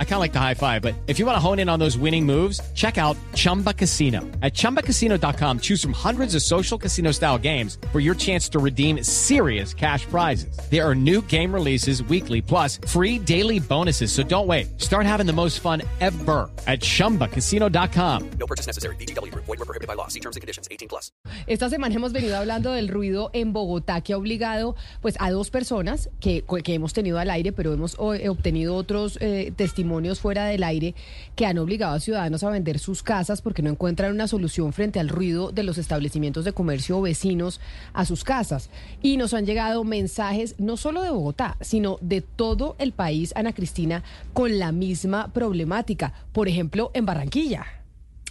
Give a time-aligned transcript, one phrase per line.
[0.00, 1.78] I kind of like the high five, but if you want to hone in on
[1.78, 4.22] those winning moves, check out Chumba Casino.
[4.42, 9.04] At ChumbaCasino.com, choose from hundreds of social casino style games for your chance to redeem
[9.04, 10.58] serious cash prizes.
[10.68, 14.10] There are new game releases weekly, plus free daily bonuses.
[14.10, 14.80] So don't wait.
[14.80, 18.30] Start having the most fun ever at ChumbaCasino.com.
[18.40, 18.96] No purchase necessary.
[18.96, 19.32] BGW.
[19.34, 20.08] Void were prohibited by law.
[20.08, 20.66] See terms and conditions.
[20.72, 21.12] 18 plus.
[21.46, 25.50] Esta semana hemos venido hablando del ruido en Bogotá que ha obligado pues a dos
[25.50, 29.87] personas que, que hemos tenido al aire, pero hemos eh, obtenido otros eh, testimonios
[30.20, 30.94] fuera del aire
[31.34, 35.00] que han obligado a ciudadanos a vender sus casas porque no encuentran una solución frente
[35.00, 37.60] al ruido de los establecimientos de comercio vecinos
[37.92, 38.70] a sus casas.
[39.02, 43.52] Y nos han llegado mensajes no solo de Bogotá, sino de todo el país, Ana
[43.52, 46.12] Cristina, con la misma problemática.
[46.32, 47.66] Por ejemplo, en Barranquilla.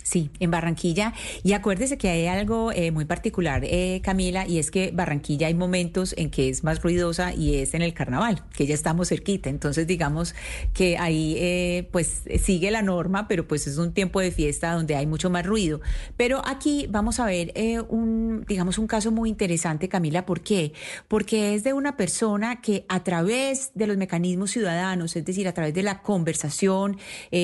[0.07, 1.13] Sí, en Barranquilla.
[1.43, 5.53] Y acuérdese que hay algo eh, muy particular, eh, Camila, y es que Barranquilla hay
[5.53, 9.49] momentos en que es más ruidosa y es en el carnaval, que ya estamos cerquita.
[9.49, 10.33] Entonces, digamos
[10.73, 14.95] que ahí eh, pues sigue la norma, pero pues es un tiempo de fiesta donde
[14.95, 15.81] hay mucho más ruido.
[16.15, 17.53] Pero aquí vamos a ver
[17.89, 20.25] un, digamos, un caso muy interesante, Camila.
[20.25, 20.73] ¿Por qué?
[21.07, 25.53] Porque es de una persona que a través de los mecanismos ciudadanos, es decir, a
[25.53, 26.97] través de la conversación,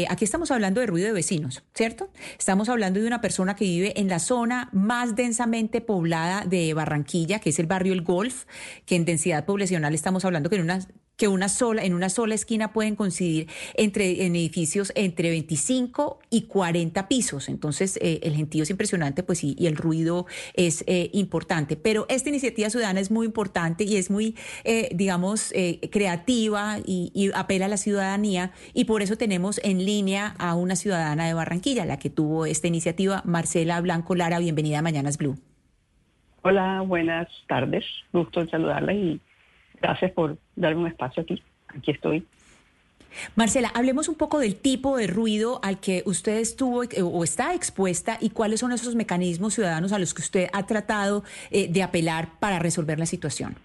[0.09, 2.09] aquí estamos hablando de ruido de vecinos, ¿cierto?
[2.37, 7.39] Estamos hablando de una persona que vive en la zona más densamente poblada de Barranquilla,
[7.39, 8.45] que es el barrio El Golf,
[8.85, 10.79] que en densidad poblacional estamos hablando que en una
[11.23, 16.47] que una sola, en una sola esquina pueden coincidir entre, en edificios entre 25 y
[16.47, 17.47] 40 pisos.
[17.47, 21.77] Entonces, eh, el gentío es impresionante, pues y, y el ruido es eh, importante.
[21.77, 25.53] Pero esta iniciativa ciudadana es muy importante y es muy, eh, digamos,
[25.91, 28.51] creativa y, y, apela a la ciudadanía.
[28.73, 32.67] Y por eso tenemos en línea a una ciudadana de Barranquilla, la que tuvo esta
[32.67, 34.39] iniciativa, Marcela Blanco Lara.
[34.39, 35.37] Bienvenida a Mañanas Blue.
[36.41, 37.85] Hola, buenas tardes.
[38.11, 39.21] Gusto en saludarla y
[39.83, 41.43] Gracias por darme un espacio aquí.
[41.67, 42.25] Aquí estoy.
[43.35, 47.53] Marcela, hablemos un poco del tipo de ruido al que usted estuvo eh, o está
[47.53, 51.83] expuesta y cuáles son esos mecanismos ciudadanos a los que usted ha tratado eh, de
[51.83, 53.55] apelar para resolver la situación.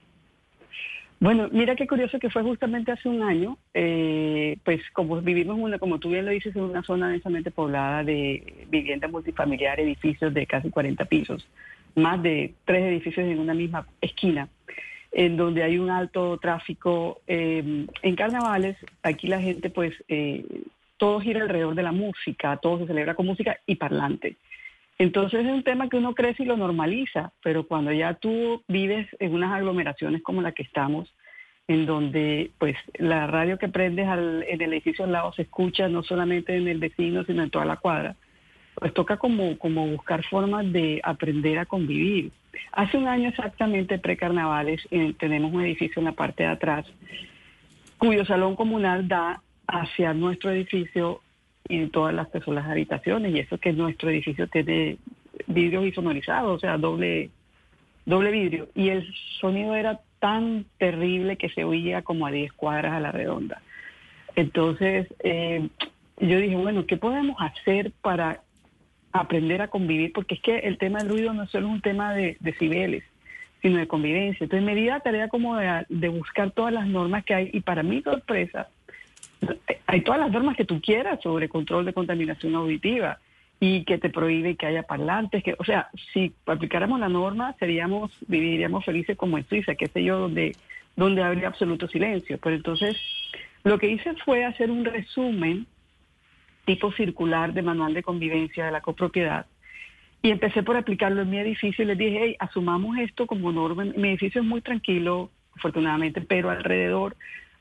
[1.20, 5.78] Bueno, mira qué curioso que fue justamente hace un año, eh, pues como vivimos, una,
[5.78, 10.46] como tú bien lo dices, en una zona densamente poblada de viviendas multifamiliares, edificios de
[10.46, 11.46] casi 40 pisos,
[11.94, 14.48] más de tres edificios en una misma esquina
[15.12, 17.20] en donde hay un alto tráfico.
[17.26, 20.44] Eh, en carnavales, aquí la gente, pues, eh,
[20.96, 24.36] todo gira alrededor de la música, todo se celebra con música y parlante.
[24.98, 29.06] Entonces es un tema que uno crece y lo normaliza, pero cuando ya tú vives
[29.20, 31.14] en unas aglomeraciones como la que estamos,
[31.68, 36.02] en donde pues la radio que prendes en el edificio al lado se escucha no
[36.02, 38.16] solamente en el vecino, sino en toda la cuadra,
[38.74, 42.32] pues toca como, como buscar formas de aprender a convivir.
[42.72, 46.86] Hace un año exactamente, pre-carnavales, eh, tenemos un edificio en la parte de atrás
[47.98, 51.20] cuyo salón comunal da hacia nuestro edificio
[51.68, 53.34] y todas las, personas las habitaciones.
[53.34, 54.96] Y eso que nuestro edificio tiene
[55.46, 57.30] vidrios isonorizados, o sea, doble,
[58.06, 58.68] doble vidrio.
[58.74, 59.06] Y el
[59.40, 63.60] sonido era tan terrible que se oía como a 10 cuadras a la redonda.
[64.34, 65.68] Entonces, eh,
[66.20, 68.40] yo dije, bueno, ¿qué podemos hacer para
[69.12, 72.14] aprender a convivir, porque es que el tema del ruido no es solo un tema
[72.14, 73.04] de decibeles,
[73.62, 74.44] sino de convivencia.
[74.44, 77.82] Entonces me di la tarea como de, buscar todas las normas que hay y para
[77.82, 78.68] mi sorpresa,
[79.86, 83.18] hay todas las normas que tú quieras sobre control de contaminación auditiva
[83.60, 88.12] y que te prohíbe que haya parlantes, que, o sea, si aplicáramos la norma, seríamos,
[88.28, 90.54] viviríamos felices como en Suiza, qué sé yo, donde,
[90.94, 92.38] donde habría absoluto silencio.
[92.38, 92.96] Pero entonces,
[93.64, 95.66] lo que hice fue hacer un resumen
[96.68, 99.46] tipo circular de manual de convivencia de la copropiedad.
[100.20, 103.86] Y empecé por aplicarlo en mi edificio y les dije, hey, asumamos esto como norma.
[103.96, 107.16] Mi edificio es muy tranquilo, afortunadamente, pero alrededor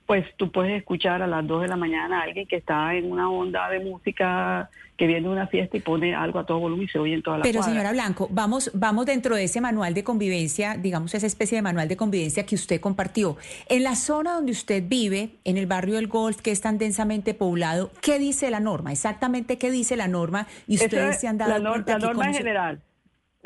[0.08, 3.12] pues tú puedes escuchar a las 2 de la mañana a alguien que está en
[3.12, 6.86] una onda de música que viene de una fiesta y pone algo a todo volumen
[6.86, 9.94] y se oye en toda la Pero señora Blanco, vamos, vamos dentro de ese manual
[9.94, 13.36] de convivencia, digamos esa especie de manual de convivencia que usted compartió.
[13.68, 17.34] En la zona donde usted vive, en el barrio del Golf, que es tan densamente
[17.34, 18.94] poblado, ¿qué dice la norma?
[18.94, 22.82] Exactamente qué dice la norma y ustedes se han dado la, cuenta la norma general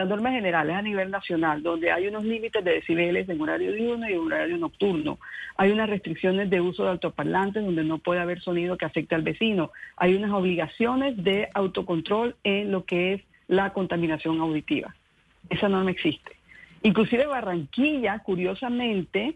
[0.01, 4.09] las normas generales a nivel nacional, donde hay unos límites de decibeles en horario diurno
[4.09, 5.19] y horario nocturno.
[5.57, 9.21] Hay unas restricciones de uso de altoparlantes donde no puede haber sonido que afecte al
[9.21, 9.71] vecino.
[9.97, 14.95] Hay unas obligaciones de autocontrol en lo que es la contaminación auditiva.
[15.49, 16.31] Esa norma existe.
[16.81, 19.35] Inclusive Barranquilla, curiosamente,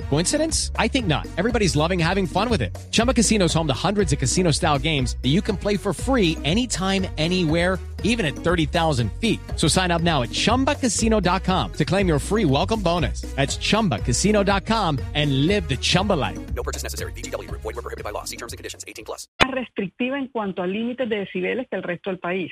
[0.11, 0.71] Coincidence?
[0.77, 1.25] I think not.
[1.37, 2.77] Everybody's loving having fun with it.
[2.91, 5.93] Chumba Casino is home to hundreds of casino style games that you can play for
[5.93, 9.39] free anytime, anywhere, even at 30,000 feet.
[9.55, 13.21] So sign up now at chumbacasino.com to claim your free welcome bonus.
[13.37, 16.37] That's chumbacasino.com and live the Chumba life.
[16.55, 17.13] No purchase necessary.
[17.13, 17.61] VGW Group.
[17.61, 18.25] Void were prohibited by law.
[18.25, 18.83] See terms and conditions.
[18.85, 19.29] 18 plus.
[19.41, 22.51] más restrictiva en cuanto a límites de decibeles que el resto del país.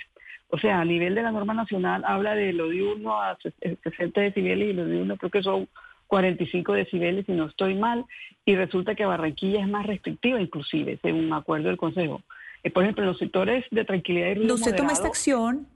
[0.52, 3.76] O sea, a nivel de la norma nacional habla de lo diurno a ses- eh,
[3.84, 5.68] 60 decibeles y lo diurno creo que son
[6.10, 8.04] 45 decibeles si no estoy mal
[8.44, 12.22] y resulta que Barranquilla es más restrictiva inclusive según un acuerdo del Consejo.
[12.64, 15.68] Eh, por ejemplo, en los sectores de tranquilidad y ruido Cuando usted toma esta acción,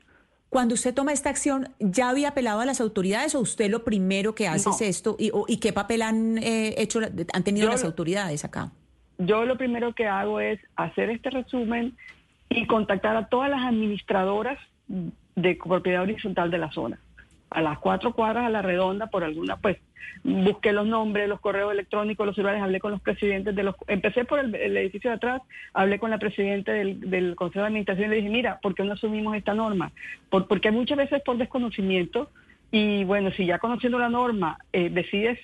[0.50, 4.36] cuando usted toma esta acción, ¿ya había apelado a las autoridades o usted lo primero
[4.36, 4.76] que hace No.
[4.76, 5.16] es esto?
[5.20, 7.00] ¿Y, o- y qué papel han eh, hecho,
[7.32, 8.72] han tenido Yo las autoridades acá?
[9.20, 11.96] yo lo primero que hago es hacer este resumen
[12.50, 14.58] y contactar a todas las administradoras
[14.88, 17.00] de propiedad horizontal de la zona.
[17.54, 19.78] A las cuatro cuadras a la redonda, por alguna, pues
[20.24, 23.76] busqué los nombres, los correos electrónicos, los celulares, hablé con los presidentes de los...
[23.88, 25.42] Empecé por el, edificio de atrás,
[25.74, 28.94] hablé con la presidenta del, Consejo de Administración y le dije, mira, ¿por qué no
[28.94, 29.92] asumimos esta norma?
[30.30, 32.30] Por- porque muchas veces por desconocimiento
[32.72, 35.40] y bueno, si ya conociendo la norma eh, decides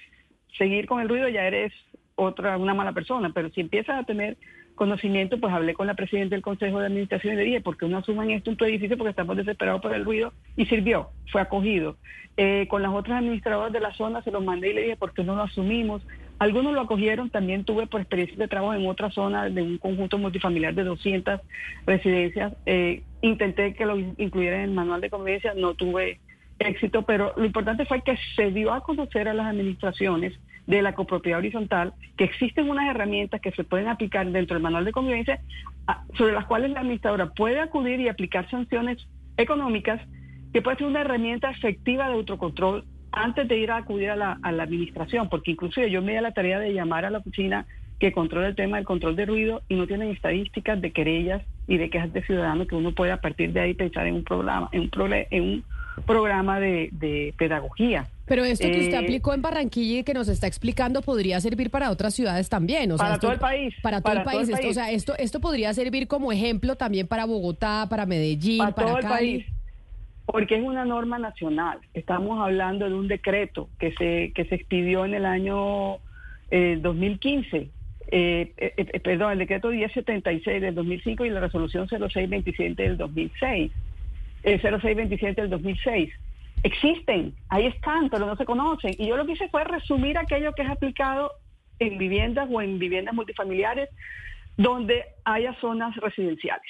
[0.57, 1.73] seguir con el ruido, ya eres
[2.15, 4.37] otra, una mala persona, pero si empiezas a tener
[4.79, 7.87] conocimiento, pues hablé con la presidenta del Consejo de Administración y le dije, ¿por qué
[7.87, 8.97] no asuman esto en tu edificio?
[8.97, 11.97] Porque estamos desesperados por el ruido y sirvió, fue acogido.
[12.37, 15.13] Eh, con las otras administradoras de la zona se los mandé y le dije, ¿por
[15.13, 16.01] qué no lo asumimos?
[16.39, 20.17] Algunos lo acogieron, también tuve por experiencia de trabajo en otra zona de un conjunto
[20.17, 21.41] multifamiliar de 200
[21.85, 22.53] residencias.
[22.65, 26.21] Eh, intenté que lo incluyeran en el manual de convivencia, no tuve
[26.57, 30.93] éxito, pero lo importante fue que se dio a conocer a las administraciones de la
[30.93, 35.41] copropiedad horizontal que existen unas herramientas que se pueden aplicar dentro del manual de convivencia
[36.15, 38.99] sobre las cuales la administradora puede acudir y aplicar sanciones
[39.35, 39.99] económicas
[40.53, 44.37] que puede ser una herramienta efectiva de autocontrol antes de ir a acudir a la,
[44.43, 47.65] administración, porque inclusive yo me di la tarea de llamar a la oficina
[47.99, 51.77] que controla el tema del control de ruido y no tienen estadísticas de querellas y
[51.77, 54.69] de quejas de ciudadanos que uno puede a partir de ahí pensar en un programa,
[54.71, 55.63] en un, en un
[56.01, 58.07] programa de, de pedagogía.
[58.25, 61.69] Pero esto que usted Eh, aplicó en Barranquilla y que nos está explicando podría servir
[61.71, 62.91] para otras ciudades también.
[62.91, 64.47] O sea, Para esto- todo el país, Para todo para el todo país.
[64.49, 64.77] el Esto, país.
[64.77, 68.87] o sea, esto, esto podría servir como ejemplo también para Bogotá, para Medellín, para para,
[68.87, 69.15] todo el Cali.
[69.39, 69.45] país,
[70.27, 71.79] porque es una norma nacional.
[71.95, 75.95] Estamos hablando de un decreto que se que se expidió en el año
[76.51, 77.69] eh, 2015.
[78.11, 83.71] Eh, eh, eh, perdón, el decreto 1076 del 2005 y la resolución 0627 del 2006.
[84.43, 86.13] Eh, 0627 del 2006.
[86.63, 88.93] Existen, ahí están, pero no se conocen.
[88.97, 91.31] Y yo lo que hice fue resumir aquello que es aplicado
[91.79, 93.89] en viviendas o en viviendas multifamiliares
[94.57, 96.67] donde haya zonas residenciales.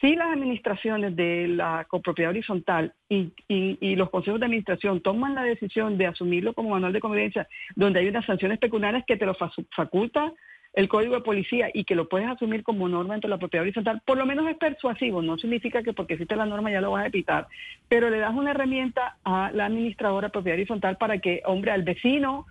[0.00, 5.34] Si las administraciones de la copropiedad horizontal y, y- y los consejos de administración toman
[5.34, 9.24] la decisión de asumirlo como manual de convivencia, donde hay unas sanciones pecuniarias que te
[9.26, 10.32] lo fa- faculta
[10.76, 13.62] el Código de Policía y que lo puedes asumir como norma dentro de la propiedad
[13.62, 16.90] horizontal, por lo menos es persuasivo, no significa que porque existe la norma ya lo
[16.90, 17.48] vas a evitar,
[17.88, 22.46] pero le das una herramienta a la administradora propiedad horizontal para que, hombre, al vecino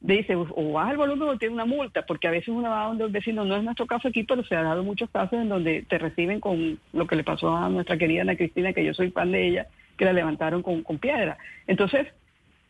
[0.00, 3.04] dice, o baja el volumen o tiene una multa, porque a veces uno va donde
[3.04, 5.82] el vecino, no es nuestro caso aquí, pero se ha dado muchos casos en donde
[5.88, 9.10] te reciben con lo que le pasó a nuestra querida Ana Cristina, que yo soy
[9.12, 9.66] fan de ella,
[9.96, 11.38] que la levantaron con, con piedra.
[11.66, 12.08] Entonces,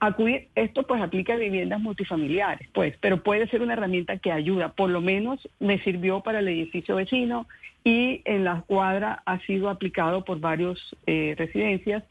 [0.06, 4.72] acudir, esto pues aplica a viviendas multifamiliares, pues, pero puede ser una herramienta que ayuda,
[4.72, 7.46] por lo menos me sirvió para el edificio vecino
[7.84, 12.02] y en la cuadra ha sido aplicado por varios eh, residencias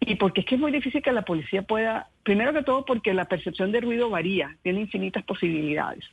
[0.00, 3.12] y porque es que es muy difícil que la policía pueda, primero que todo porque
[3.12, 6.04] la percepción de ruido varía, tiene infinitas posibilidades.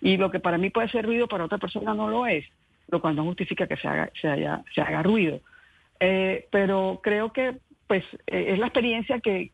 [0.00, 2.44] Y lo que para mí puede ser ruido, para otra persona no lo es,
[2.88, 5.40] lo cual no justifica que se haga, se haya- se haga ruido.
[6.00, 7.54] Eh, pero creo que
[7.86, 9.52] pues eh, es la experiencia que,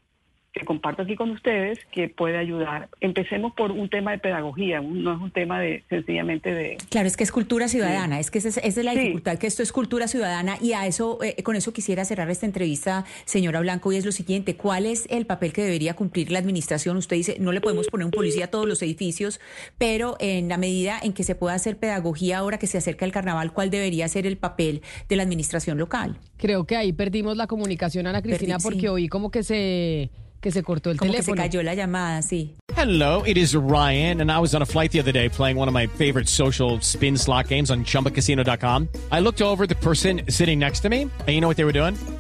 [0.53, 2.91] que comparto aquí con ustedes que puede ayudar.
[3.01, 7.17] Empecemos por un tema de pedagogía, no es un tema de sencillamente de, Claro, es
[7.17, 8.99] que es cultura ciudadana, es que esa es, esa es la Sí.
[8.99, 12.45] dificultad, que esto es cultura ciudadana y a eso, eh, con eso quisiera cerrar esta
[12.45, 16.39] entrevista, señora Blanco, y es lo siguiente, ¿cuál es el papel que debería cumplir la
[16.39, 16.99] administración?
[16.99, 19.41] Usted dice, no le podemos poner un policía a todos los edificios,
[19.79, 23.13] pero en la medida en que se pueda hacer pedagogía ahora que se acerca el
[23.13, 26.19] carnaval, ¿cuál debería ser el papel de la administración local?
[26.37, 28.89] Creo que ahí perdimos la comunicación, Ana Cristina, Perdí, porque sí.
[28.89, 30.11] oí como que se,
[30.43, 32.57] que se cortó el Como que se cayó la llamada, sí.
[32.77, 35.69] Hello, it is Ryan, and I was on a flight the other day playing one
[35.69, 38.89] of my favorite social spin slot games on chumbacasino.com.
[39.13, 41.73] I looked over the person sitting next to me, and you know what they were
[41.73, 41.97] doing?